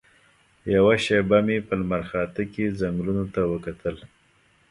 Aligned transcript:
یوه 0.75 0.95
شېبه 1.03 1.39
مې 1.45 1.57
په 1.67 1.73
لمرخاته 1.79 2.43
کې 2.53 2.75
ځنګلونو 2.79 3.25
ته 3.33 3.41
وکتل. 3.51 3.95